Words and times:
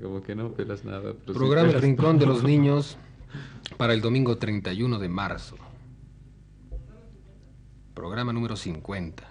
como 0.00 0.22
que 0.22 0.34
no 0.34 0.52
pelas 0.52 0.84
nada. 0.84 1.12
pero 1.12 1.34
sí 1.34 1.38
Programa 1.38 1.70
El 1.70 1.82
Rincón 1.82 2.18
de 2.18 2.26
los 2.26 2.42
Niños 2.42 2.96
para 3.76 3.92
el 3.92 4.00
domingo 4.00 4.36
31 4.38 4.98
de 4.98 5.08
marzo. 5.08 5.56
Programa 7.94 8.32
número 8.32 8.56
50. 8.56 9.28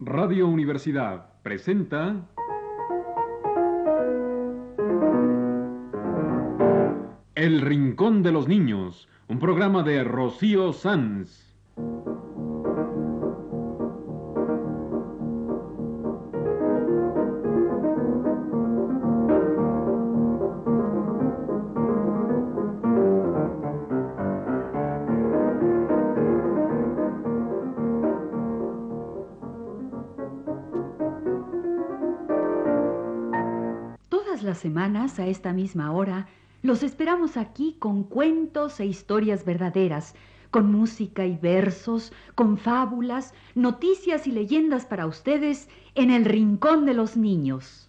Radio 0.00 0.48
Universidad 0.48 1.26
presenta 1.42 2.26
El 7.34 7.60
Rincón 7.60 8.22
de 8.22 8.32
los 8.32 8.48
Niños, 8.48 9.08
un 9.28 9.38
programa 9.38 9.82
de 9.82 10.02
Rocío 10.04 10.72
Sanz. 10.72 11.49
Semanas, 34.58 35.18
a 35.18 35.26
esta 35.26 35.52
misma 35.52 35.92
hora, 35.92 36.28
los 36.62 36.82
esperamos 36.82 37.36
aquí 37.36 37.76
con 37.78 38.04
cuentos 38.04 38.80
e 38.80 38.86
historias 38.86 39.44
verdaderas, 39.44 40.14
con 40.50 40.70
música 40.70 41.24
y 41.26 41.36
versos, 41.36 42.12
con 42.34 42.58
fábulas, 42.58 43.34
noticias 43.54 44.26
y 44.26 44.32
leyendas 44.32 44.84
para 44.84 45.06
ustedes 45.06 45.68
en 45.94 46.10
el 46.10 46.24
Rincón 46.24 46.84
de 46.84 46.94
los 46.94 47.16
Niños. 47.16 47.88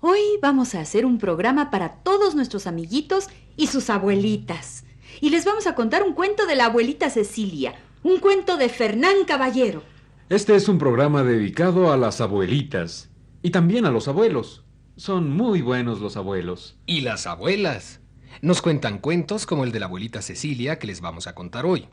Hoy 0.00 0.20
vamos 0.42 0.74
a 0.74 0.80
hacer 0.80 1.06
un 1.06 1.18
programa 1.18 1.70
para 1.70 1.94
todos 2.02 2.34
nuestros 2.34 2.66
amiguitos 2.66 3.28
y 3.56 3.68
sus 3.68 3.90
abuelitas. 3.90 4.84
Y 5.20 5.30
les 5.30 5.44
vamos 5.44 5.66
a 5.66 5.74
contar 5.74 6.02
un 6.02 6.12
cuento 6.12 6.46
de 6.46 6.56
la 6.56 6.66
abuelita 6.66 7.10
Cecilia, 7.10 7.74
un 8.02 8.18
cuento 8.18 8.56
de 8.56 8.68
Fernán 8.68 9.24
Caballero. 9.26 9.82
Este 10.30 10.54
es 10.54 10.68
un 10.68 10.76
programa 10.76 11.22
dedicado 11.22 11.90
a 11.90 11.96
las 11.96 12.20
abuelitas 12.20 13.08
y 13.40 13.48
también 13.48 13.86
a 13.86 13.90
los 13.90 14.08
abuelos. 14.08 14.62
Son 14.94 15.30
muy 15.30 15.62
buenos 15.62 16.00
los 16.00 16.18
abuelos. 16.18 16.76
Y 16.84 17.00
las 17.00 17.26
abuelas. 17.26 18.00
Nos 18.42 18.60
cuentan 18.60 18.98
cuentos 18.98 19.46
como 19.46 19.64
el 19.64 19.72
de 19.72 19.80
la 19.80 19.86
abuelita 19.86 20.20
Cecilia 20.20 20.78
que 20.78 20.86
les 20.86 21.00
vamos 21.00 21.26
a 21.28 21.34
contar 21.34 21.64
hoy. 21.64 21.88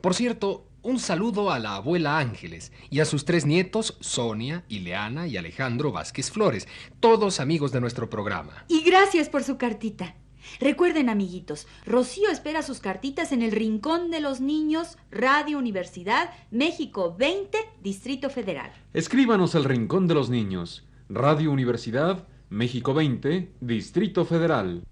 Por 0.00 0.14
cierto, 0.14 0.68
un 0.82 1.00
saludo 1.00 1.50
a 1.50 1.58
la 1.58 1.74
abuela 1.74 2.18
Ángeles 2.18 2.70
y 2.88 3.00
a 3.00 3.04
sus 3.04 3.24
tres 3.24 3.46
nietos, 3.46 3.96
Sonia, 3.98 4.64
Ileana 4.68 5.26
y 5.26 5.36
Alejandro 5.36 5.90
Vázquez 5.90 6.30
Flores, 6.30 6.68
todos 7.00 7.40
amigos 7.40 7.72
de 7.72 7.80
nuestro 7.80 8.08
programa. 8.08 8.64
Y 8.68 8.84
gracias 8.84 9.28
por 9.28 9.42
su 9.42 9.58
cartita. 9.58 10.14
Recuerden, 10.60 11.08
amiguitos, 11.08 11.66
Rocío 11.86 12.30
espera 12.30 12.62
sus 12.62 12.80
cartitas 12.80 13.32
en 13.32 13.42
el 13.42 13.52
Rincón 13.52 14.10
de 14.10 14.20
los 14.20 14.40
Niños, 14.40 14.98
Radio 15.10 15.58
Universidad, 15.58 16.32
México 16.50 17.14
20, 17.18 17.58
Distrito 17.82 18.30
Federal. 18.30 18.72
Escríbanos 18.92 19.54
al 19.54 19.64
Rincón 19.64 20.06
de 20.06 20.14
los 20.14 20.30
Niños, 20.30 20.86
Radio 21.08 21.50
Universidad, 21.50 22.26
México 22.50 22.94
20, 22.94 23.52
Distrito 23.60 24.24
Federal. 24.24 24.84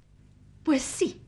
Pues 0.63 0.83
sí, 0.83 1.21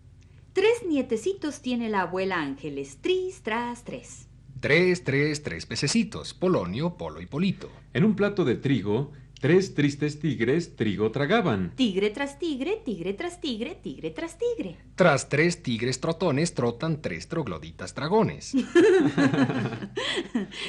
tres 0.52 0.82
nietecitos 0.86 1.60
tiene 1.60 1.88
la 1.88 2.02
abuela 2.02 2.40
Ángeles, 2.40 2.98
tris, 3.00 3.42
tras, 3.42 3.84
tres. 3.84 4.28
Tres, 4.60 5.02
tres, 5.02 5.42
tres 5.42 5.66
pececitos, 5.66 6.34
Polonio, 6.34 6.96
Polo 6.96 7.20
y 7.20 7.26
Polito. 7.26 7.68
En 7.94 8.04
un 8.04 8.14
plato 8.14 8.44
de 8.44 8.54
trigo, 8.54 9.10
tres 9.42 9.74
tristes 9.74 10.20
tigres 10.20 10.76
trigo 10.76 11.10
tragaban. 11.10 11.72
Tigre 11.74 12.10
tras 12.10 12.38
tigre, 12.38 12.80
tigre 12.84 13.12
tras 13.12 13.40
tigre, 13.40 13.74
tigre 13.74 14.10
tras 14.10 14.38
tigre. 14.38 14.76
Tras 14.94 15.28
tres 15.28 15.64
tigres 15.64 15.98
trotones 15.98 16.54
trotan 16.54 17.02
tres 17.02 17.28
trogloditas 17.28 17.94
dragones. 17.94 18.54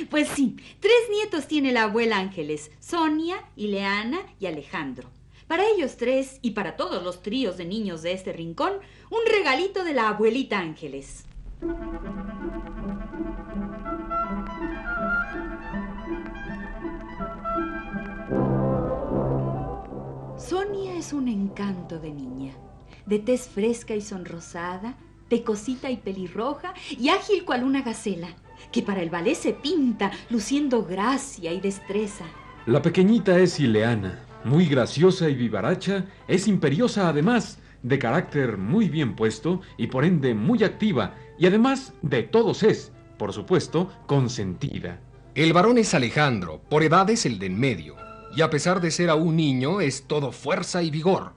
Pues 0.09 0.27
sí, 0.29 0.55
tres 0.79 1.09
nietos 1.11 1.47
tiene 1.47 1.71
la 1.71 1.83
abuela 1.83 2.17
Ángeles, 2.17 2.71
Sonia, 2.79 3.37
Ileana 3.55 4.19
y 4.39 4.47
Alejandro. 4.47 5.09
Para 5.47 5.63
ellos 5.67 5.97
tres 5.97 6.39
y 6.41 6.51
para 6.51 6.75
todos 6.75 7.03
los 7.03 7.21
tríos 7.21 7.57
de 7.57 7.65
niños 7.65 8.01
de 8.01 8.13
este 8.13 8.33
rincón, 8.33 8.73
un 9.09 9.19
regalito 9.29 9.83
de 9.83 9.93
la 9.93 10.09
abuelita 10.09 10.59
Ángeles. 10.59 11.25
Sonia 20.49 20.97
es 20.97 21.13
un 21.13 21.29
encanto 21.29 21.99
de 21.99 22.11
niña, 22.11 22.53
de 23.05 23.19
tez 23.19 23.47
fresca 23.47 23.95
y 23.95 24.01
sonrosada, 24.01 24.97
pecosita 25.29 25.89
y 25.89 25.95
pelirroja 25.95 26.73
y 26.89 27.07
ágil 27.09 27.45
cual 27.45 27.63
una 27.63 27.81
gacela, 27.81 28.27
que 28.69 28.81
para 28.81 29.01
el 29.01 29.09
ballet 29.09 29.35
se 29.35 29.53
pinta, 29.53 30.11
luciendo 30.29 30.83
gracia 30.83 31.53
y 31.53 31.61
destreza. 31.61 32.25
La 32.65 32.81
pequeñita 32.81 33.39
es 33.39 33.57
Ileana, 33.57 34.25
muy 34.43 34.65
graciosa 34.65 35.29
y 35.29 35.35
vivaracha, 35.35 36.07
es 36.27 36.49
imperiosa 36.49 37.07
además, 37.07 37.59
de 37.81 37.97
carácter 37.97 38.57
muy 38.57 38.89
bien 38.89 39.15
puesto 39.15 39.61
y 39.77 39.87
por 39.87 40.03
ende 40.03 40.33
muy 40.33 40.61
activa, 40.65 41.15
y 41.39 41.47
además 41.47 41.93
de 42.01 42.23
todos 42.23 42.63
es, 42.63 42.91
por 43.17 43.31
supuesto, 43.31 43.89
consentida. 44.07 44.99
El 45.35 45.53
varón 45.53 45.77
es 45.77 45.93
Alejandro, 45.93 46.61
por 46.69 46.83
edad 46.83 47.09
es 47.09 47.25
el 47.25 47.39
de 47.39 47.45
en 47.45 47.59
medio, 47.59 48.02
y 48.35 48.41
a 48.41 48.49
pesar 48.49 48.81
de 48.81 48.91
ser 48.91 49.09
aún 49.09 49.35
niño, 49.35 49.81
es 49.81 50.07
todo 50.07 50.31
fuerza 50.31 50.81
y 50.81 50.89
vigor. 50.89 51.33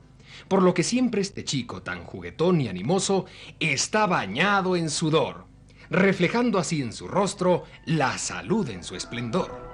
Por 0.48 0.62
lo 0.62 0.74
que 0.74 0.82
siempre 0.82 1.20
este 1.20 1.44
chico, 1.44 1.82
tan 1.82 2.04
juguetón 2.04 2.60
y 2.60 2.68
animoso, 2.68 3.26
está 3.60 4.06
bañado 4.06 4.76
en 4.76 4.90
sudor, 4.90 5.44
reflejando 5.90 6.58
así 6.58 6.82
en 6.82 6.92
su 6.92 7.08
rostro 7.08 7.64
la 7.84 8.16
salud 8.18 8.68
en 8.70 8.84
su 8.84 8.94
esplendor. 8.94 9.66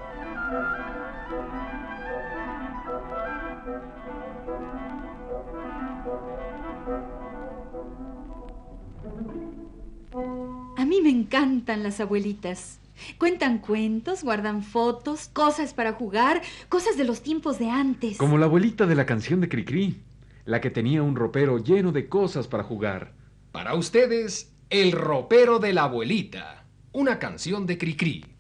A 10.77 10.84
mí 10.84 11.00
me 11.00 11.11
encantan 11.11 11.82
las 11.82 12.00
abuelitas. 12.00 12.81
Cuentan 13.19 13.59
cuentos, 13.59 14.23
guardan 14.23 14.63
fotos, 14.63 15.29
cosas 15.29 15.75
para 15.75 15.93
jugar, 15.93 16.43
cosas 16.69 16.97
de 16.97 17.05
los 17.05 17.23
tiempos 17.23 17.59
de 17.59 17.71
antes. 17.71 18.19
Como 18.19 18.39
la 18.39 18.47
abuelita 18.47 18.87
de 18.87 18.95
la 18.95 19.07
canción 19.07 19.41
de 19.41 19.49
Cricri, 19.49 20.01
la 20.45 20.61
que 20.61 20.71
tenía 20.71 21.03
un 21.03 21.17
ropero 21.17 21.59
lleno 21.59 21.93
de 21.93 22.09
cosas 22.09 22.49
para 22.49 22.65
jugar. 22.65 23.13
Para 23.53 23.75
ustedes, 23.75 24.53
El 24.71 24.93
ropero 24.93 25.59
de 25.59 25.75
la 25.75 25.85
abuelita, 25.85 26.65
una 26.93 27.19
canción 27.19 27.67
de 27.67 27.77
Cricri. 27.77 28.31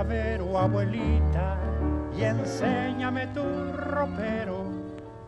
Llavero, 0.00 0.58
abuelita, 0.58 1.58
y 2.16 2.22
enséñame 2.22 3.26
tu 3.28 3.42
ropero 3.76 4.64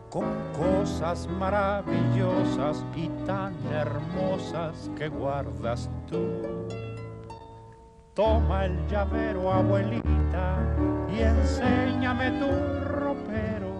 con 0.09 0.25
cosas 0.51 1.27
maravillosas 1.27 2.83
y 2.95 3.07
tan 3.25 3.53
hermosas 3.71 4.89
que 4.97 5.09
guardas 5.09 5.91
tú. 6.09 6.41
Toma 8.15 8.65
el 8.65 8.87
llavero, 8.87 9.51
abuelita, 9.53 10.57
y 11.15 11.21
enséñame 11.21 12.31
tu 12.39 12.47
ropero. 12.83 13.73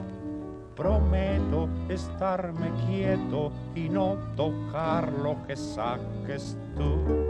Prometo 0.76 1.70
estarme 1.90 2.72
quieto 2.86 3.52
y 3.74 3.90
no 3.90 4.18
tocar 4.36 5.12
lo 5.12 5.44
que 5.48 5.56
saques 5.56 6.56
tú. 6.76 7.23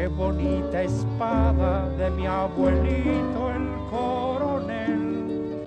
Qué 0.00 0.08
bonita 0.08 0.82
espada 0.82 1.86
de 1.98 2.10
mi 2.12 2.26
abuelito 2.26 3.50
el 3.54 3.66
coronel. 3.90 5.66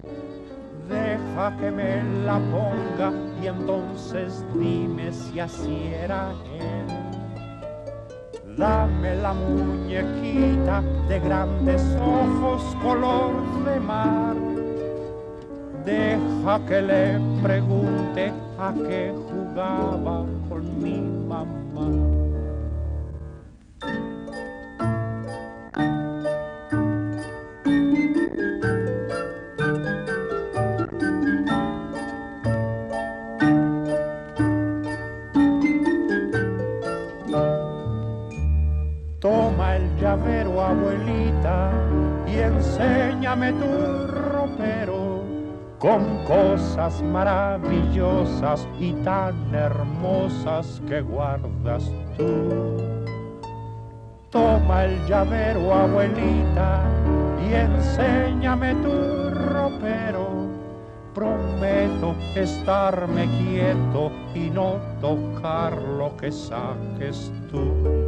Deja 0.89 1.55
que 1.57 1.69
me 1.69 2.03
la 2.25 2.39
ponga 2.39 3.13
y 3.43 3.45
entonces 3.45 4.43
dime 4.55 5.13
si 5.13 5.39
así 5.39 5.91
era 6.03 6.31
él. 6.59 6.87
Dame 8.57 9.15
la 9.17 9.33
muñequita 9.33 10.81
de 11.07 11.19
grandes 11.19 11.83
ojos 12.01 12.75
color 12.81 13.33
de 13.65 13.79
mar. 13.79 14.35
Deja 15.85 16.59
que 16.65 16.81
le 16.81 17.19
pregunte 17.43 18.33
a 18.57 18.73
que 18.73 19.13
jugaba 19.29 20.25
con 20.49 20.81
mi 20.81 21.01
mamá. 21.27 22.22
Enséñame 43.33 43.53
tu 43.53 44.07
ropero 44.07 45.23
con 45.79 46.23
cosas 46.25 47.01
maravillosas 47.01 48.67
y 48.79 48.93
tan 49.03 49.33
hermosas 49.53 50.81
que 50.87 51.01
guardas 51.01 51.91
tú. 52.15 52.77
Toma 54.29 54.85
el 54.85 55.05
llavero, 55.07 55.73
abuelita, 55.73 56.83
y 57.47 57.53
enséñame 57.53 58.75
tu 58.75 59.29
ropero. 59.31 60.27
Prometo 61.13 62.15
estarme 62.35 63.27
quieto 63.39 64.11
y 64.33 64.49
no 64.49 64.77
tocar 65.01 65.79
lo 65.81 66.15
que 66.17 66.31
saques 66.31 67.31
tú. 67.51 68.02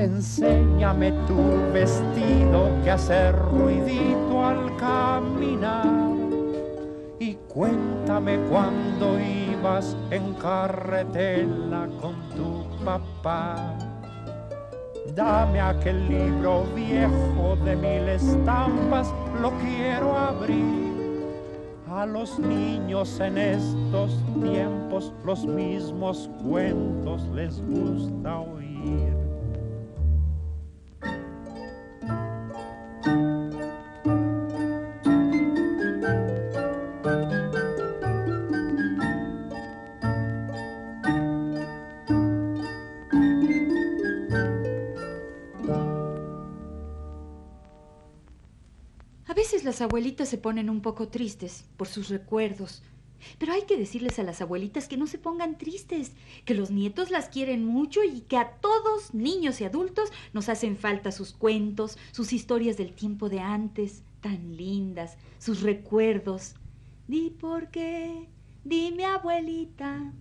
Enséñame 0.00 1.12
tu 1.26 1.36
vestido 1.74 2.70
que 2.82 2.90
hace 2.90 3.32
ruidito 3.32 4.42
al 4.42 4.74
caminar. 4.78 5.84
Y 7.18 7.34
cuéntame 7.46 8.38
cuando 8.48 9.18
ibas 9.20 9.94
en 10.10 10.32
carretela 10.36 11.86
con 12.00 12.14
tu 12.30 12.64
papá. 12.82 13.76
Dame 15.14 15.60
aquel 15.60 16.08
libro 16.08 16.64
viejo 16.74 17.56
de 17.62 17.76
mil 17.76 18.08
estampas, 18.08 19.12
lo 19.42 19.50
quiero 19.58 20.16
abrir. 20.16 21.26
A 21.90 22.06
los 22.06 22.38
niños 22.38 23.20
en 23.20 23.36
estos 23.36 24.18
tiempos 24.42 25.12
los 25.26 25.44
mismos 25.44 26.30
cuentos 26.42 27.28
les 27.34 27.60
gusta 27.66 28.38
oír. 28.38 29.19
A 49.80 49.84
veces 49.84 49.88
las 49.88 49.92
abuelitas 49.92 50.28
se 50.28 50.36
ponen 50.36 50.68
un 50.68 50.82
poco 50.82 51.08
tristes 51.08 51.64
por 51.78 51.88
sus 51.88 52.10
recuerdos. 52.10 52.82
Pero 53.38 53.54
hay 53.54 53.62
que 53.62 53.78
decirles 53.78 54.18
a 54.18 54.22
las 54.24 54.42
abuelitas 54.42 54.88
que 54.88 54.98
no 54.98 55.06
se 55.06 55.16
pongan 55.16 55.56
tristes, 55.56 56.12
que 56.44 56.54
los 56.54 56.70
nietos 56.70 57.10
las 57.10 57.30
quieren 57.30 57.64
mucho 57.64 58.04
y 58.04 58.20
que 58.20 58.36
a 58.36 58.56
todos, 58.60 59.14
niños 59.14 59.60
y 59.60 59.64
adultos, 59.64 60.10
nos 60.34 60.50
hacen 60.50 60.76
falta 60.76 61.12
sus 61.12 61.32
cuentos, 61.32 61.96
sus 62.12 62.34
historias 62.34 62.76
del 62.76 62.92
tiempo 62.92 63.30
de 63.30 63.40
antes, 63.40 64.02
tan 64.20 64.54
lindas, 64.54 65.16
sus 65.38 65.62
recuerdos. 65.62 66.56
Di 67.08 67.30
por 67.30 67.70
qué, 67.70 68.28
dime 68.64 69.06
abuelita. 69.06 70.12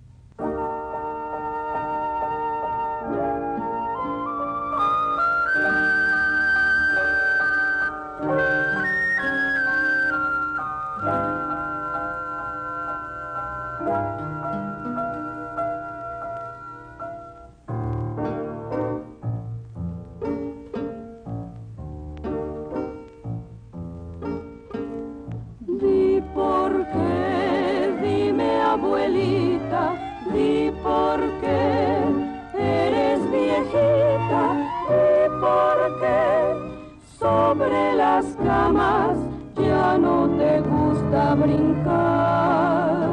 Sobre 37.19 37.95
las 37.95 38.25
camas 38.45 39.17
ya 39.57 39.97
no 39.97 40.29
te 40.37 40.61
gusta 40.61 41.35
brincar. 41.35 43.09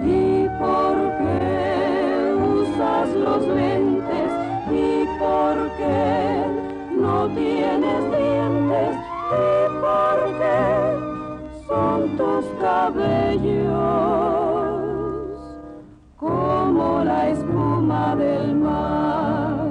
Di 0.00 0.48
por 0.58 0.96
qué 1.18 2.34
usas 2.58 3.14
los 3.14 3.46
lentes, 3.46 4.32
di 4.68 5.06
por 5.20 5.56
qué 5.78 6.44
no 7.00 7.28
tienes 7.28 8.02
dientes, 8.18 8.96
di 9.30 9.50
por 9.84 10.18
qué 10.40 10.66
son 11.68 11.98
tus 12.16 12.44
cabellos 12.60 13.68
como 16.16 17.04
la 17.04 17.28
espuma 17.28 18.16
del 18.16 18.56
mar. 18.56 19.68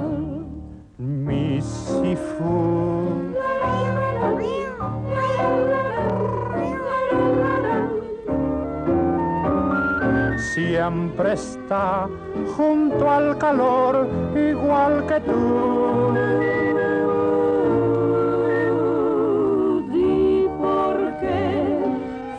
Misifu. 0.98 3.07
Siempre 10.58 11.34
está 11.34 12.08
junto 12.56 13.08
al 13.08 13.38
calor 13.38 14.08
igual 14.34 15.06
que 15.06 15.20
tú. 15.20 16.12
Di 19.92 20.48
por 20.58 20.96
qué 21.20 21.78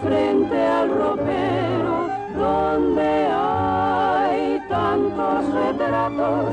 frente 0.03 0.67
al 0.67 0.89
ropero 0.89 2.09
donde 2.37 3.27
hay 3.31 4.61
tantos 4.67 5.53
retratos, 5.53 6.45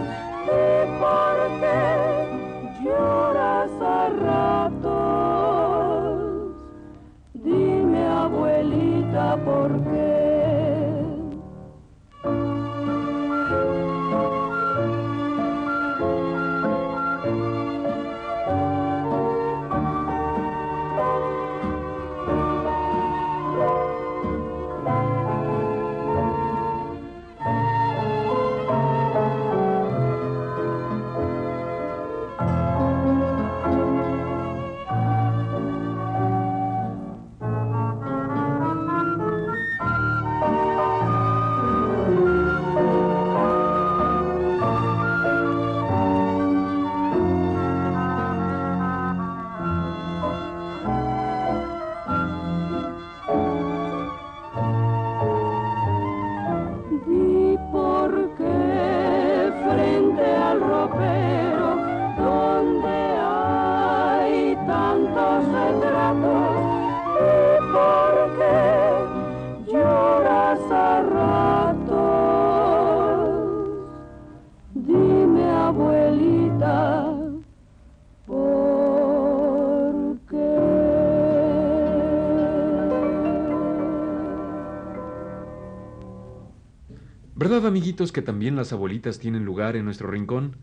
¿Verdad, 87.57 87.69
amiguitos, 87.69 88.13
que 88.13 88.21
también 88.21 88.55
las 88.55 88.75
abuelitas 88.75 89.19
tienen 89.19 89.47
lugar 89.47 89.77
en 89.77 89.87
nuestro 89.87 90.11
rincón? 90.11 90.57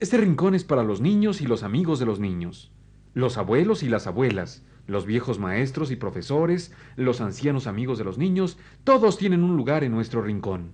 Este 0.00 0.16
rincón 0.16 0.56
es 0.56 0.64
para 0.64 0.82
los 0.82 1.00
niños 1.00 1.40
y 1.40 1.46
los 1.46 1.62
amigos 1.62 2.00
de 2.00 2.06
los 2.06 2.18
niños, 2.18 2.72
los 3.14 3.38
abuelos 3.38 3.84
y 3.84 3.88
las 3.88 4.08
abuelas, 4.08 4.64
los 4.88 5.06
viejos 5.06 5.38
maestros 5.38 5.92
y 5.92 5.94
profesores, 5.94 6.72
los 6.96 7.20
ancianos 7.20 7.68
amigos 7.68 7.98
de 7.98 8.02
los 8.02 8.18
niños, 8.18 8.58
todos 8.82 9.18
tienen 9.18 9.44
un 9.44 9.56
lugar 9.56 9.84
en 9.84 9.92
nuestro 9.92 10.20
rincón. 10.20 10.72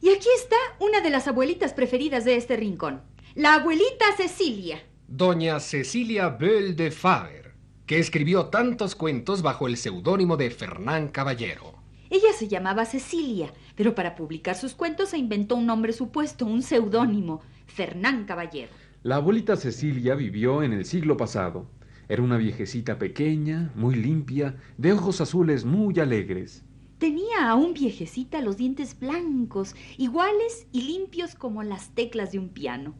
Y 0.00 0.10
aquí 0.10 0.28
está 0.36 0.56
una 0.78 1.00
de 1.00 1.10
las 1.10 1.26
abuelitas 1.26 1.74
preferidas 1.74 2.24
de 2.24 2.36
este 2.36 2.56
rincón, 2.56 3.00
la 3.34 3.54
abuelita 3.54 4.04
Cecilia. 4.16 4.84
Doña 5.08 5.58
Cecilia 5.58 6.28
Bell 6.28 6.76
de 6.76 6.92
Faber, 6.92 7.41
que 7.86 7.98
escribió 7.98 8.46
tantos 8.46 8.94
cuentos 8.94 9.42
bajo 9.42 9.66
el 9.66 9.76
seudónimo 9.76 10.36
de 10.36 10.50
Fernán 10.50 11.08
Caballero. 11.08 11.74
Ella 12.10 12.32
se 12.36 12.46
llamaba 12.46 12.84
Cecilia, 12.84 13.52
pero 13.74 13.94
para 13.94 14.14
publicar 14.14 14.54
sus 14.54 14.74
cuentos 14.74 15.10
se 15.10 15.18
inventó 15.18 15.56
un 15.56 15.66
nombre 15.66 15.92
supuesto, 15.92 16.46
un 16.46 16.62
seudónimo, 16.62 17.40
Fernán 17.66 18.24
Caballero. 18.24 18.70
La 19.02 19.16
abuelita 19.16 19.56
Cecilia 19.56 20.14
vivió 20.14 20.62
en 20.62 20.72
el 20.72 20.84
siglo 20.84 21.16
pasado. 21.16 21.66
Era 22.08 22.22
una 22.22 22.36
viejecita 22.36 22.98
pequeña, 22.98 23.72
muy 23.74 23.94
limpia, 23.94 24.56
de 24.76 24.92
ojos 24.92 25.20
azules 25.20 25.64
muy 25.64 25.98
alegres. 25.98 26.62
Tenía 26.98 27.48
aún 27.48 27.74
viejecita 27.74 28.42
los 28.42 28.58
dientes 28.58 28.98
blancos, 29.00 29.74
iguales 29.96 30.66
y 30.70 30.82
limpios 30.82 31.34
como 31.34 31.62
las 31.62 31.94
teclas 31.94 32.30
de 32.30 32.38
un 32.38 32.50
piano. 32.50 32.94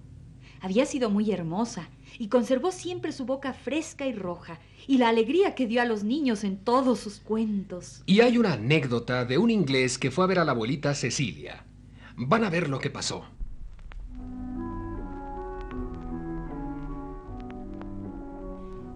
Había 0.61 0.87
sido 0.87 1.11
muy 1.11 1.31
hermosa 1.31 1.89
y 2.19 2.29
conservó 2.29 2.73
siempre 2.73 3.13
su 3.13 3.25
boca 3.25 3.53
fresca 3.53 4.07
y 4.07 4.13
roja 4.13 4.61
y 4.87 4.99
la 4.99 5.09
alegría 5.09 5.55
que 5.55 5.67
dio 5.67 5.83
a 5.83 5.85
los 5.85 6.05
niños 6.05 6.45
en 6.45 6.57
todos 6.57 7.01
sus 7.01 7.21
cuentos. 7.21 8.03
Y 8.07 8.21
hay 8.21 8.39
una 8.39 8.55
anécdota 8.55 9.25
de 9.25 9.39
un 9.39 9.51
inglés 9.51 9.99
que 9.99 10.11
fue 10.11 10.25
a 10.25 10.29
ver 10.29 10.39
a 10.39 10.45
la 10.45 10.53
abuelita 10.53 10.95
Cecilia. 10.95 11.65
Van 12.17 12.45
a 12.45 12.51
ver 12.51 12.69
lo 12.69 12.79
que 12.79 12.91
pasó. 12.91 13.25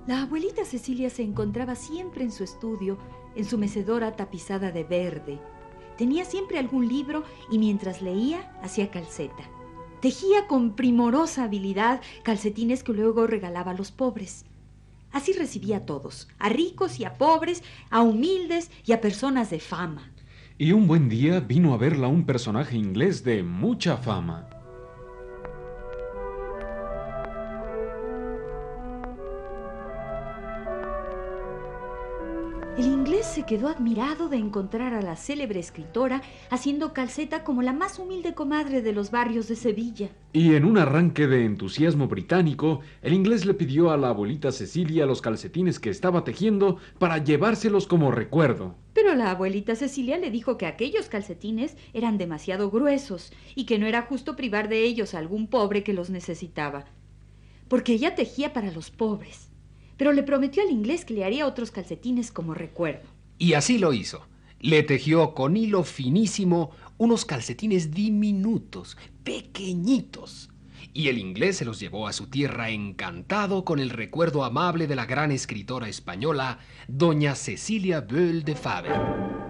La 0.06 0.22
abuelita 0.22 0.64
Cecilia 0.64 1.10
se 1.10 1.22
encontraba 1.22 1.74
siempre 1.74 2.22
en 2.22 2.30
su 2.30 2.44
estudio, 2.44 2.96
en 3.34 3.44
su 3.44 3.58
mecedora 3.58 4.14
tapizada 4.14 4.70
de 4.70 4.84
verde. 4.84 5.40
Tenía 5.98 6.24
siempre 6.24 6.58
algún 6.58 6.86
libro 6.86 7.24
y 7.50 7.58
mientras 7.58 8.02
leía 8.02 8.52
hacía 8.62 8.90
calceta. 8.90 9.50
Tejía 10.06 10.46
con 10.46 10.76
primorosa 10.76 11.42
habilidad 11.42 12.00
calcetines 12.22 12.84
que 12.84 12.92
luego 12.92 13.26
regalaba 13.26 13.72
a 13.72 13.74
los 13.74 13.90
pobres. 13.90 14.44
Así 15.10 15.32
recibía 15.32 15.78
a 15.78 15.84
todos, 15.84 16.28
a 16.38 16.48
ricos 16.48 17.00
y 17.00 17.04
a 17.04 17.14
pobres, 17.14 17.64
a 17.90 18.02
humildes 18.02 18.70
y 18.84 18.92
a 18.92 19.00
personas 19.00 19.50
de 19.50 19.58
fama. 19.58 20.12
Y 20.58 20.70
un 20.70 20.86
buen 20.86 21.08
día 21.08 21.40
vino 21.40 21.74
a 21.74 21.76
verla 21.76 22.06
un 22.06 22.24
personaje 22.24 22.76
inglés 22.76 23.24
de 23.24 23.42
mucha 23.42 23.96
fama. 23.96 24.48
Inglés 33.06 33.26
se 33.26 33.44
quedó 33.44 33.68
admirado 33.68 34.28
de 34.28 34.36
encontrar 34.36 34.92
a 34.92 35.00
la 35.00 35.14
célebre 35.14 35.60
escritora 35.60 36.22
haciendo 36.50 36.92
calceta 36.92 37.44
como 37.44 37.62
la 37.62 37.72
más 37.72 38.00
humilde 38.00 38.34
comadre 38.34 38.82
de 38.82 38.92
los 38.92 39.12
barrios 39.12 39.46
de 39.46 39.54
Sevilla. 39.54 40.08
Y 40.32 40.56
en 40.56 40.64
un 40.64 40.76
arranque 40.76 41.28
de 41.28 41.44
entusiasmo 41.44 42.08
británico, 42.08 42.80
el 43.02 43.12
inglés 43.12 43.46
le 43.46 43.54
pidió 43.54 43.92
a 43.92 43.96
la 43.96 44.08
abuelita 44.08 44.50
Cecilia 44.50 45.06
los 45.06 45.22
calcetines 45.22 45.78
que 45.78 45.88
estaba 45.88 46.24
tejiendo 46.24 46.78
para 46.98 47.22
llevárselos 47.22 47.86
como 47.86 48.10
recuerdo. 48.10 48.74
Pero 48.92 49.14
la 49.14 49.30
abuelita 49.30 49.76
Cecilia 49.76 50.18
le 50.18 50.32
dijo 50.32 50.58
que 50.58 50.66
aquellos 50.66 51.08
calcetines 51.08 51.76
eran 51.92 52.18
demasiado 52.18 52.72
gruesos 52.72 53.32
y 53.54 53.66
que 53.66 53.78
no 53.78 53.86
era 53.86 54.02
justo 54.02 54.34
privar 54.34 54.68
de 54.68 54.82
ellos 54.82 55.14
a 55.14 55.18
algún 55.18 55.46
pobre 55.46 55.84
que 55.84 55.92
los 55.92 56.10
necesitaba, 56.10 56.86
porque 57.68 57.92
ella 57.92 58.16
tejía 58.16 58.52
para 58.52 58.72
los 58.72 58.90
pobres 58.90 59.46
pero 59.96 60.12
le 60.12 60.22
prometió 60.22 60.62
al 60.62 60.70
inglés 60.70 61.04
que 61.04 61.14
le 61.14 61.24
haría 61.24 61.46
otros 61.46 61.70
calcetines 61.70 62.30
como 62.30 62.54
recuerdo. 62.54 63.08
Y 63.38 63.54
así 63.54 63.78
lo 63.78 63.92
hizo. 63.92 64.26
Le 64.60 64.82
tejió 64.82 65.34
con 65.34 65.56
hilo 65.56 65.84
finísimo 65.84 66.70
unos 66.98 67.24
calcetines 67.24 67.92
diminutos, 67.92 68.96
pequeñitos. 69.22 70.50
Y 70.92 71.08
el 71.08 71.18
inglés 71.18 71.58
se 71.58 71.66
los 71.66 71.78
llevó 71.78 72.08
a 72.08 72.14
su 72.14 72.28
tierra 72.28 72.70
encantado 72.70 73.64
con 73.64 73.80
el 73.80 73.90
recuerdo 73.90 74.44
amable 74.44 74.86
de 74.86 74.96
la 74.96 75.04
gran 75.04 75.30
escritora 75.30 75.88
española, 75.88 76.58
doña 76.88 77.34
Cecilia 77.34 78.00
Bell 78.00 78.44
de 78.44 78.54
Faber. 78.54 79.45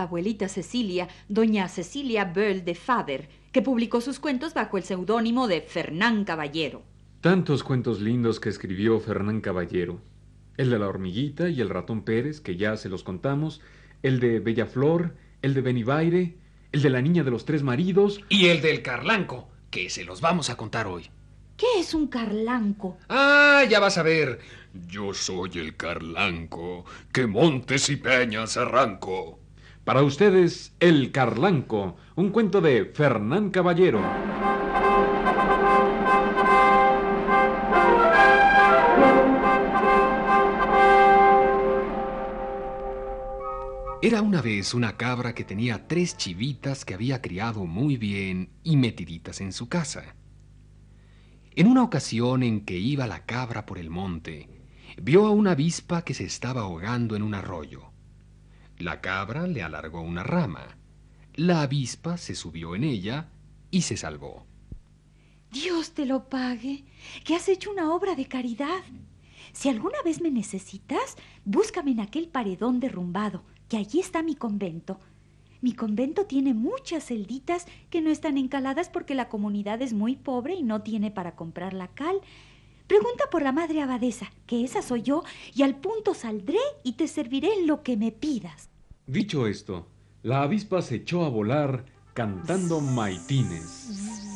La 0.00 0.04
abuelita 0.04 0.48
Cecilia, 0.48 1.08
doña 1.28 1.68
Cecilia 1.68 2.24
Bell 2.24 2.64
de 2.64 2.74
Faber, 2.74 3.28
que 3.52 3.60
publicó 3.60 4.00
sus 4.00 4.18
cuentos 4.18 4.54
bajo 4.54 4.78
el 4.78 4.82
seudónimo 4.82 5.46
de 5.46 5.60
Fernán 5.60 6.24
Caballero. 6.24 6.82
Tantos 7.20 7.62
cuentos 7.62 8.00
lindos 8.00 8.40
que 8.40 8.48
escribió 8.48 8.98
Fernán 8.98 9.42
Caballero. 9.42 10.00
El 10.56 10.70
de 10.70 10.78
la 10.78 10.88
hormiguita 10.88 11.50
y 11.50 11.60
el 11.60 11.68
ratón 11.68 12.02
Pérez, 12.02 12.40
que 12.40 12.56
ya 12.56 12.78
se 12.78 12.88
los 12.88 13.04
contamos, 13.04 13.60
el 14.02 14.20
de 14.20 14.40
Bellaflor, 14.40 15.16
el 15.42 15.52
de 15.52 15.60
Benibaire, 15.60 16.38
el 16.72 16.80
de 16.80 16.88
la 16.88 17.02
niña 17.02 17.22
de 17.22 17.30
los 17.30 17.44
tres 17.44 17.62
maridos. 17.62 18.22
Y 18.30 18.46
el 18.46 18.62
del 18.62 18.80
Carlanco, 18.80 19.50
que 19.70 19.90
se 19.90 20.04
los 20.04 20.22
vamos 20.22 20.48
a 20.48 20.56
contar 20.56 20.86
hoy. 20.86 21.10
¿Qué 21.58 21.80
es 21.80 21.92
un 21.92 22.06
carlanco? 22.06 22.96
Ah, 23.10 23.64
ya 23.68 23.80
vas 23.80 23.98
a 23.98 24.02
ver. 24.02 24.38
Yo 24.72 25.12
soy 25.12 25.50
el 25.56 25.76
carlanco, 25.76 26.86
que 27.12 27.26
montes 27.26 27.90
y 27.90 27.96
peñas 27.96 28.56
arranco. 28.56 29.40
Para 29.84 30.02
ustedes, 30.02 30.74
El 30.78 31.10
Carlanco, 31.10 31.96
un 32.14 32.30
cuento 32.30 32.60
de 32.60 32.84
Fernán 32.84 33.50
Caballero. 33.50 34.00
Era 44.02 44.22
una 44.22 44.40
vez 44.42 44.74
una 44.74 44.96
cabra 44.96 45.34
que 45.34 45.44
tenía 45.44 45.86
tres 45.86 46.16
chivitas 46.16 46.84
que 46.84 46.94
había 46.94 47.20
criado 47.20 47.66
muy 47.66 47.96
bien 47.96 48.50
y 48.62 48.76
metiditas 48.76 49.40
en 49.40 49.52
su 49.52 49.68
casa. 49.68 50.14
En 51.54 51.66
una 51.66 51.82
ocasión 51.82 52.42
en 52.42 52.64
que 52.64 52.78
iba 52.78 53.06
la 53.06 53.26
cabra 53.26 53.66
por 53.66 53.78
el 53.78 53.90
monte, 53.90 54.48
vio 55.00 55.26
a 55.26 55.30
una 55.30 55.52
avispa 55.52 56.02
que 56.02 56.14
se 56.14 56.24
estaba 56.24 56.62
ahogando 56.62 57.16
en 57.16 57.22
un 57.22 57.34
arroyo. 57.34 57.89
La 58.80 59.02
cabra 59.02 59.46
le 59.46 59.62
alargó 59.62 60.00
una 60.00 60.22
rama. 60.22 60.78
La 61.34 61.60
avispa 61.60 62.16
se 62.16 62.34
subió 62.34 62.74
en 62.74 62.84
ella 62.84 63.28
y 63.70 63.82
se 63.82 63.98
salvó. 63.98 64.46
Dios 65.52 65.92
te 65.92 66.06
lo 66.06 66.30
pague, 66.30 66.86
que 67.22 67.34
has 67.34 67.50
hecho 67.50 67.70
una 67.70 67.92
obra 67.92 68.14
de 68.14 68.26
caridad. 68.26 68.82
Si 69.52 69.68
alguna 69.68 70.00
vez 70.02 70.22
me 70.22 70.30
necesitas, 70.30 71.16
búscame 71.44 71.90
en 71.90 72.00
aquel 72.00 72.28
paredón 72.28 72.80
derrumbado, 72.80 73.44
que 73.68 73.76
allí 73.76 74.00
está 74.00 74.22
mi 74.22 74.34
convento. 74.34 74.98
Mi 75.60 75.74
convento 75.74 76.24
tiene 76.24 76.54
muchas 76.54 77.04
celditas 77.04 77.66
que 77.90 78.00
no 78.00 78.08
están 78.08 78.38
encaladas 78.38 78.88
porque 78.88 79.14
la 79.14 79.28
comunidad 79.28 79.82
es 79.82 79.92
muy 79.92 80.16
pobre 80.16 80.54
y 80.54 80.62
no 80.62 80.80
tiene 80.80 81.10
para 81.10 81.36
comprar 81.36 81.74
la 81.74 81.88
cal. 81.88 82.22
Pregunta 82.90 83.26
por 83.30 83.42
la 83.42 83.52
madre 83.52 83.82
abadesa, 83.82 84.32
que 84.48 84.64
esa 84.64 84.82
soy 84.82 85.02
yo, 85.02 85.22
y 85.54 85.62
al 85.62 85.76
punto 85.76 86.12
saldré 86.12 86.58
y 86.82 86.94
te 86.94 87.06
serviré 87.06 87.64
lo 87.64 87.84
que 87.84 87.96
me 87.96 88.10
pidas. 88.10 88.68
Dicho 89.06 89.46
esto, 89.46 89.86
la 90.24 90.42
avispa 90.42 90.82
se 90.82 90.96
echó 90.96 91.24
a 91.24 91.28
volar 91.28 91.84
cantando 92.14 92.80
maitines. 92.80 94.26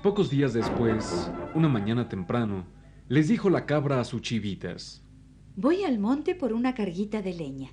Pocos 0.00 0.30
días 0.30 0.52
después, 0.52 1.28
una 1.54 1.68
mañana 1.68 2.08
temprano, 2.08 2.64
les 3.08 3.26
dijo 3.26 3.50
la 3.50 3.66
cabra 3.66 3.98
a 3.98 4.04
sus 4.04 4.22
chivitas. 4.22 5.03
Voy 5.56 5.84
al 5.84 6.00
monte 6.00 6.34
por 6.34 6.52
una 6.52 6.74
carguita 6.74 7.22
de 7.22 7.32
leña. 7.32 7.70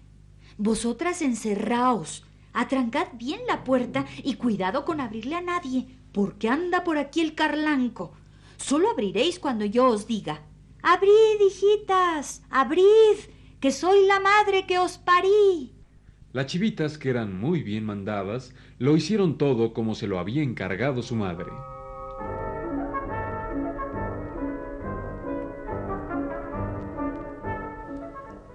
Vosotras 0.58 1.24
encerraos, 1.24 2.24
atrancad 2.54 3.08
bien 3.14 3.42
la 3.48 3.64
puerta 3.64 4.06
y 4.24 4.36
cuidado 4.36 4.86
con 4.86 5.02
abrirle 5.02 5.36
a 5.36 5.42
nadie, 5.42 5.88
porque 6.12 6.48
anda 6.48 6.84
por 6.84 7.00
aquí 7.00 7.22
el 7.22 7.34
carlanco. 7.34 8.14
Solo 8.58 8.92
abriréis 8.92 9.40
cuando 9.40 9.66
yo 9.66 9.88
os 9.88 10.06
diga. 10.06 10.44
Abrid, 10.84 11.42
hijitas, 11.48 12.44
abrid, 12.52 13.18
que 13.60 13.72
soy 13.72 14.06
la 14.06 14.20
madre 14.20 14.68
que 14.68 14.78
os 14.78 15.00
parí. 15.00 15.74
Las 16.34 16.46
chivitas, 16.46 17.00
que 17.00 17.10
eran 17.10 17.40
muy 17.40 17.64
bien 17.64 17.84
mandadas, 17.84 18.54
lo 18.78 18.96
hicieron 18.96 19.38
todo 19.40 19.74
como 19.74 19.96
se 19.96 20.08
lo 20.08 20.20
había 20.20 20.44
encargado 20.44 21.02
su 21.02 21.16
madre. 21.16 21.52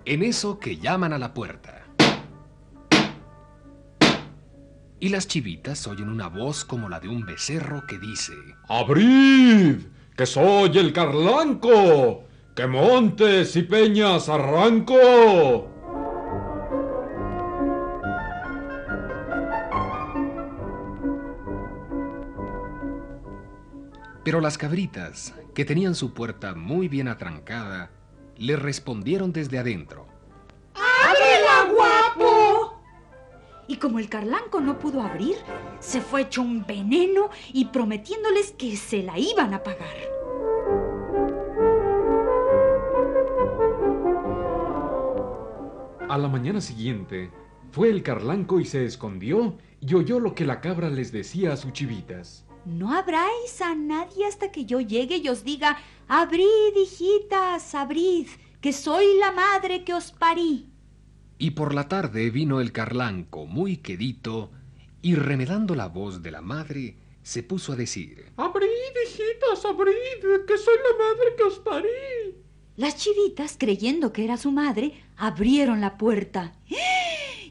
En 0.07 0.23
eso 0.23 0.61
que 0.61 0.77
llaman 0.77 1.13
a 1.13 1.19
la 1.19 1.35
puerta. 1.35 1.83
Y 5.01 5.09
las 5.09 5.27
chivitas 5.27 5.85
oyen 5.89 6.09
una 6.09 6.29
voz 6.29 6.65
como 6.65 6.89
la 6.89 7.01
de 7.01 7.09
un 7.09 7.27
becerro 7.27 7.85
que 7.89 7.99
dice... 7.99 8.33
¡Abrid! 8.69 9.79
¡Que 10.17 10.25
soy 10.25 10.79
el 10.79 10.93
Carlanco! 10.93 12.23
¡Que 12.55 12.69
montes 12.69 13.57
y 13.57 13.65
peñas 13.65 14.29
arranco! 14.29 15.73
Pero 24.23 24.41
las 24.41 24.57
cabritas, 24.57 25.35
que 25.53 25.65
tenían 25.65 25.97
su 25.97 26.15
puerta 26.15 26.55
muy 26.55 26.87
bien 26.87 27.09
atrancada, 27.09 27.91
le 28.39 28.57
respondieron 28.57 29.33
desde 29.33 29.59
adentro. 29.59 30.07
¡Ábrela, 30.75 31.73
guapo! 31.75 32.81
Y 33.69 33.77
como 33.77 33.99
el 33.99 34.09
carlanco 34.09 34.61
no 34.61 34.79
pudo 34.79 35.03
abrir, 35.03 35.37
se 35.81 36.01
fue 36.01 36.23
hecho 36.23 36.43
un 36.43 36.65
veneno 36.67 37.31
y 37.53 37.67
prometiéndoles 37.67 38.53
que 38.53 38.77
se 38.77 39.03
la 39.03 39.19
iban 39.19 39.55
a 39.55 39.63
pagar. 39.63 39.97
A 46.09 46.19
la 46.19 46.29
mañana 46.29 46.61
siguiente, 46.61 47.31
fue 47.73 47.91
el 47.91 48.03
carlanco 48.03 48.61
y 48.61 48.65
se 48.65 48.85
escondió 48.85 49.59
y 49.81 49.95
oyó 49.95 50.21
lo 50.21 50.35
que 50.35 50.47
la 50.47 50.61
cabra 50.61 50.89
les 50.89 51.11
decía 51.11 51.53
a 51.53 51.57
sus 51.57 51.73
chivitas. 51.73 52.46
No 52.67 52.93
abráis 52.93 53.61
a 53.63 53.77
nadie 53.77 54.27
hasta 54.27 54.51
que 54.51 54.65
yo 54.65 54.81
llegue 54.81 55.19
y 55.19 55.29
os 55.29 55.45
diga, 55.45 55.79
abrid, 56.09 56.75
hijitas, 56.77 57.77
abrid, 57.77 58.27
que 58.61 58.73
soy 58.73 59.19
la 59.21 59.31
madre 59.31 59.85
que 59.85 59.95
os 59.95 60.11
parí. 60.11 60.69
Y 61.39 61.53
por 61.53 61.75
la 61.75 61.87
tarde 61.87 62.29
vino 62.31 62.61
el 62.61 62.73
carlanco 62.73 63.47
muy 63.47 63.77
quedito 63.77 64.51
y 65.01 65.15
remedando 65.15 65.77
la 65.77 65.87
voz 65.87 66.23
de 66.23 66.33
la 66.33 66.41
madre, 66.41 66.97
se 67.23 67.45
puso 67.45 67.73
a 67.73 67.77
decir, 67.77 68.33
Abrid, 68.37 68.67
hijitas, 69.05 69.65
abrid, 69.65 70.45
que 70.47 70.59
soy 70.59 70.75
la 70.77 71.05
madre 71.05 71.37
que 71.37 71.43
os 71.45 71.61
parí. 71.61 72.43
Las 72.75 72.97
chivitas, 72.97 73.57
creyendo 73.57 74.13
que 74.13 74.25
era 74.25 74.37
su 74.37 74.51
madre, 74.51 75.05
abrieron 75.17 75.81
la 75.81 75.97
puerta. 75.97 76.53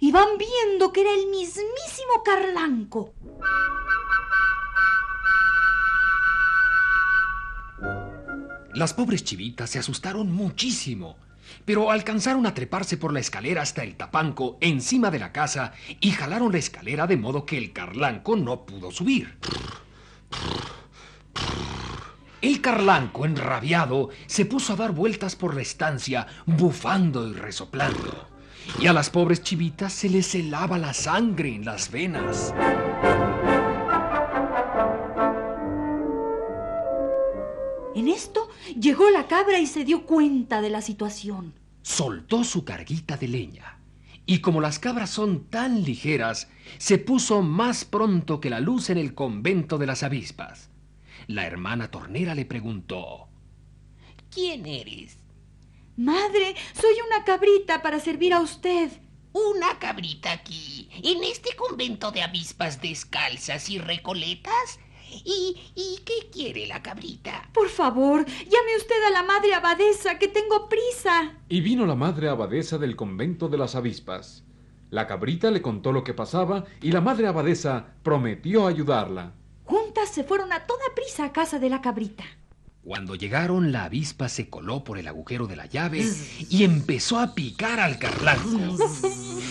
Y 0.02 0.12
van 0.12 0.38
viendo 0.38 0.92
que 0.92 1.02
era 1.02 1.14
el 1.14 1.28
mismísimo 1.28 2.22
carlanco. 2.24 3.14
Las 8.76 8.94
pobres 8.94 9.24
chivitas 9.24 9.70
se 9.70 9.80
asustaron 9.80 10.34
muchísimo, 10.34 11.16
pero 11.64 11.92
alcanzaron 11.92 12.46
a 12.46 12.54
treparse 12.54 12.98
por 12.98 13.14
la 13.14 13.22
escalera 13.22 13.62
hasta 13.62 13.84
el 13.84 13.96
tapanco 13.96 14.58
encima 14.60 15.10
de 15.12 15.20
la 15.20 15.32
casa 15.32 15.72
y 16.02 16.12
jalaron 16.12 16.52
la 16.52 16.58
escalera 16.58 17.08
de 17.08 17.16
modo 17.16 17.46
que 17.46 17.58
el 17.58 17.72
carlanco 17.72 18.36
no 18.36 18.66
pudo 18.66 18.92
subir. 18.92 19.38
El 22.42 22.60
carlanco, 22.60 23.26
enrabiado, 23.26 24.10
se 24.28 24.46
puso 24.46 24.74
a 24.74 24.76
dar 24.76 24.92
vueltas 24.92 25.38
por 25.38 25.56
la 25.56 25.62
estancia, 25.62 26.28
bufando 26.46 27.30
y 27.30 27.34
resoplando. 27.34 28.28
Y 28.82 28.88
a 28.88 28.94
las 28.94 29.10
pobres 29.10 29.42
chivitas 29.42 29.94
se 29.94 30.10
les 30.10 30.36
helaba 30.36 30.78
la 30.78 30.94
sangre 30.94 31.56
en 31.56 31.64
las 31.64 31.92
venas. 31.92 32.54
En 37.96 38.10
esto 38.10 38.45
llegó 38.80 39.10
la 39.10 39.28
cabra 39.28 39.60
y 39.60 39.68
se 39.68 39.86
dio 39.86 40.06
cuenta 40.06 40.62
de 40.62 40.70
la 40.70 40.82
situación. 40.82 41.54
Soltó 41.82 42.44
su 42.44 42.64
carguita 42.66 43.18
de 43.18 43.28
leña. 43.28 43.80
Y 44.26 44.40
como 44.40 44.60
las 44.60 44.80
cabras 44.80 45.12
son 45.12 45.46
tan 45.50 45.84
ligeras, 45.84 46.50
se 46.80 46.98
puso 46.98 47.44
más 47.44 47.86
pronto 47.86 48.40
que 48.40 48.50
la 48.50 48.60
luz 48.60 48.90
en 48.90 48.98
el 48.98 49.14
convento 49.14 49.78
de 49.78 49.86
las 49.86 50.02
avispas. 50.02 50.70
La 51.28 51.46
hermana 51.46 51.92
tornera 51.92 52.34
le 52.34 52.46
preguntó, 52.46 53.28
¿Quién 54.32 54.66
eres? 54.66 55.18
Madre, 55.96 56.56
soy 56.74 56.96
una 57.08 57.24
cabrita 57.24 57.82
para 57.82 58.00
servir 58.00 58.34
a 58.34 58.42
usted. 58.42 58.92
Una 59.32 59.80
cabrita 59.80 60.32
aquí, 60.32 60.90
en 61.04 61.24
este 61.24 61.56
convento 61.56 62.12
de 62.12 62.22
avispas 62.22 62.82
descalzas 62.82 63.70
y 63.70 63.78
recoletas. 63.78 64.80
¿Y, 65.24 65.58
¿Y 65.76 66.00
qué 66.04 66.30
quiere 66.32 66.68
la 66.68 66.82
cabrita? 66.82 67.50
Por 67.54 67.70
favor, 67.70 68.26
llame 68.26 68.78
usted 68.78 69.04
a 69.08 69.12
la 69.12 69.24
madre 69.24 69.54
abadesa, 69.54 70.18
que 70.20 70.28
tengo 70.28 70.68
prisa. 70.68 71.34
Y 71.48 71.62
vino 71.62 71.86
la 71.86 71.96
madre 71.96 72.30
abadesa 72.30 72.78
del 72.78 72.96
convento 72.96 73.48
de 73.48 73.58
las 73.58 73.76
avispas. 73.76 74.44
La 74.90 75.08
cabrita 75.08 75.52
le 75.52 75.62
contó 75.62 75.92
lo 75.92 76.04
que 76.04 76.14
pasaba 76.14 76.66
y 76.82 76.92
la 76.92 77.02
madre 77.02 77.28
abadesa 77.28 77.96
prometió 78.04 78.68
ayudarla. 78.68 79.34
Juntas 79.64 80.10
se 80.10 80.24
fueron 80.24 80.54
a 80.54 80.66
toda 80.66 80.84
prisa 80.96 81.26
a 81.26 81.34
casa 81.34 81.60
de 81.60 81.70
la 81.70 81.82
cabrita. 81.82 82.24
Cuando 82.84 83.16
llegaron, 83.16 83.72
la 83.72 83.86
avispa 83.86 84.30
se 84.30 84.48
coló 84.48 84.84
por 84.84 85.00
el 85.00 85.08
agujero 85.08 85.48
de 85.48 85.56
la 85.56 85.66
llave 85.66 86.06
y 86.52 86.64
empezó 86.64 87.18
a 87.20 87.34
picar 87.34 87.80
al 87.80 87.98
carlanco. 87.98 88.78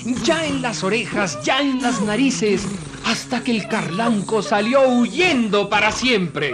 Ya 0.05 0.45
en 0.45 0.61
las 0.61 0.85
orejas, 0.85 1.43
ya 1.43 1.63
en 1.63 1.81
las 1.81 2.03
narices, 2.03 2.67
hasta 3.07 3.43
que 3.43 3.53
el 3.53 3.67
carlanco 3.69 4.43
salió 4.43 4.87
huyendo 4.87 5.71
para 5.71 5.91
siempre. 5.93 6.53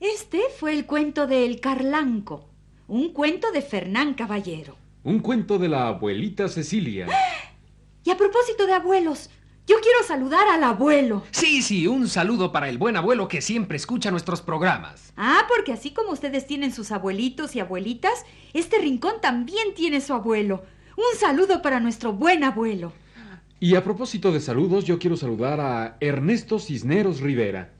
Este 0.00 0.40
fue 0.58 0.72
el 0.72 0.86
cuento 0.86 1.26
de 1.26 1.44
El 1.44 1.60
Carlanco, 1.60 2.48
un 2.88 3.12
cuento 3.12 3.52
de 3.52 3.60
Fernán 3.60 4.14
Caballero. 4.14 4.76
Un 5.02 5.18
cuento 5.18 5.58
de 5.58 5.68
la 5.68 5.88
abuelita 5.88 6.48
Cecilia. 6.48 7.06
Y 8.06 8.10
a 8.10 8.18
propósito 8.18 8.66
de 8.66 8.74
abuelos, 8.74 9.30
yo 9.66 9.76
quiero 9.80 10.02
saludar 10.06 10.46
al 10.48 10.62
abuelo. 10.62 11.22
Sí, 11.30 11.62
sí, 11.62 11.86
un 11.86 12.08
saludo 12.08 12.52
para 12.52 12.68
el 12.68 12.76
buen 12.76 12.96
abuelo 12.96 13.28
que 13.28 13.40
siempre 13.40 13.76
escucha 13.76 14.10
nuestros 14.10 14.42
programas. 14.42 15.12
Ah, 15.16 15.46
porque 15.48 15.72
así 15.72 15.92
como 15.92 16.10
ustedes 16.10 16.46
tienen 16.46 16.72
sus 16.72 16.92
abuelitos 16.92 17.56
y 17.56 17.60
abuelitas, 17.60 18.24
este 18.52 18.78
rincón 18.78 19.20
también 19.22 19.74
tiene 19.74 20.02
su 20.02 20.12
abuelo. 20.12 20.64
Un 20.96 21.18
saludo 21.18 21.62
para 21.62 21.80
nuestro 21.80 22.12
buen 22.12 22.44
abuelo. 22.44 22.92
Y 23.58 23.74
a 23.76 23.82
propósito 23.82 24.32
de 24.32 24.40
saludos, 24.40 24.84
yo 24.84 24.98
quiero 24.98 25.16
saludar 25.16 25.60
a 25.60 25.96
Ernesto 26.00 26.58
Cisneros 26.58 27.20
Rivera. 27.20 27.72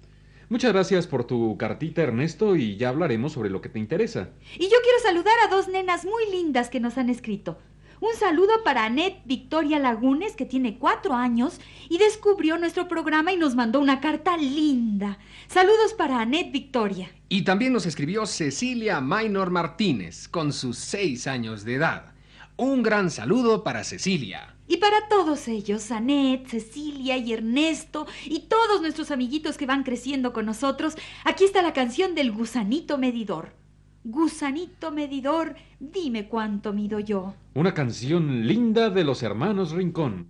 Muchas 0.48 0.72
gracias 0.72 1.06
por 1.06 1.24
tu 1.24 1.58
cartita, 1.58 2.02
Ernesto, 2.02 2.56
y 2.56 2.76
ya 2.76 2.88
hablaremos 2.88 3.32
sobre 3.32 3.50
lo 3.50 3.60
que 3.60 3.68
te 3.68 3.78
interesa. 3.78 4.30
Y 4.56 4.64
yo 4.64 4.76
quiero 4.82 4.98
saludar 5.02 5.34
a 5.44 5.54
dos 5.54 5.68
nenas 5.68 6.06
muy 6.06 6.30
lindas 6.30 6.70
que 6.70 6.80
nos 6.80 6.96
han 6.96 7.10
escrito. 7.10 7.58
Un 8.00 8.14
saludo 8.18 8.64
para 8.64 8.84
Annette 8.84 9.22
Victoria 9.24 9.78
Lagunes, 9.78 10.36
que 10.36 10.44
tiene 10.44 10.78
cuatro 10.78 11.14
años 11.14 11.60
y 11.88 11.98
descubrió 11.98 12.58
nuestro 12.58 12.88
programa 12.88 13.32
y 13.32 13.36
nos 13.36 13.54
mandó 13.54 13.80
una 13.80 14.00
carta 14.00 14.36
linda. 14.36 15.18
Saludos 15.48 15.94
para 15.96 16.20
Annette 16.20 16.52
Victoria. 16.52 17.10
Y 17.28 17.42
también 17.42 17.72
nos 17.72 17.86
escribió 17.86 18.26
Cecilia 18.26 19.00
Minor 19.00 19.50
Martínez, 19.50 20.28
con 20.28 20.52
sus 20.52 20.78
seis 20.78 21.26
años 21.26 21.64
de 21.64 21.74
edad. 21.74 22.12
Un 22.56 22.82
gran 22.82 23.10
saludo 23.10 23.64
para 23.64 23.84
Cecilia. 23.84 24.54
Y 24.66 24.78
para 24.78 25.08
todos 25.08 25.48
ellos, 25.48 25.90
Annette, 25.90 26.48
Cecilia 26.48 27.16
y 27.16 27.32
Ernesto 27.32 28.06
y 28.24 28.40
todos 28.40 28.80
nuestros 28.80 29.10
amiguitos 29.10 29.56
que 29.58 29.66
van 29.66 29.82
creciendo 29.82 30.32
con 30.32 30.46
nosotros, 30.46 30.94
aquí 31.24 31.44
está 31.44 31.62
la 31.62 31.72
canción 31.72 32.14
del 32.14 32.32
gusanito 32.32 32.96
medidor. 32.96 33.63
Gusanito 34.06 34.90
medidor, 34.90 35.54
dime 35.80 36.28
cuánto 36.28 36.74
mido 36.74 37.00
yo. 37.00 37.32
Una 37.54 37.72
canción 37.72 38.46
linda 38.46 38.90
de 38.90 39.02
los 39.02 39.22
hermanos 39.22 39.72
Rincón. 39.72 40.28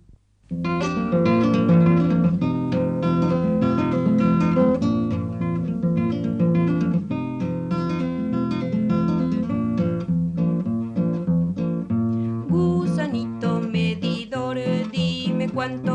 Gusanito 12.47 13.59
medidor, 13.59 14.57
dime 14.89 15.49
cuánto 15.49 15.94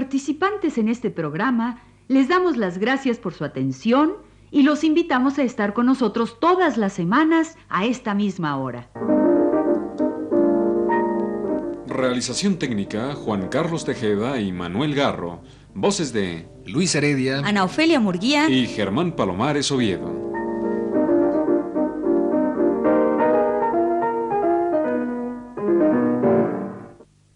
Participantes 0.00 0.78
en 0.78 0.88
este 0.88 1.10
programa 1.10 1.82
les 2.08 2.26
damos 2.26 2.56
las 2.56 2.78
gracias 2.78 3.18
por 3.18 3.34
su 3.34 3.44
atención 3.44 4.14
y 4.50 4.62
los 4.62 4.82
invitamos 4.82 5.38
a 5.38 5.42
estar 5.42 5.74
con 5.74 5.84
nosotros 5.84 6.40
todas 6.40 6.78
las 6.78 6.94
semanas 6.94 7.58
a 7.68 7.84
esta 7.84 8.14
misma 8.14 8.56
hora. 8.56 8.88
Realización 11.86 12.58
técnica 12.58 13.14
Juan 13.14 13.48
Carlos 13.48 13.84
Tejeda 13.84 14.40
y 14.40 14.52
Manuel 14.52 14.94
Garro. 14.94 15.42
Voces 15.74 16.14
de 16.14 16.48
Luis 16.64 16.94
Heredia. 16.94 17.42
Ana 17.44 17.64
Ofelia 17.64 18.00
Murguía. 18.00 18.48
y 18.48 18.68
Germán 18.68 19.12
Palomares 19.12 19.70
Oviedo. 19.70 20.29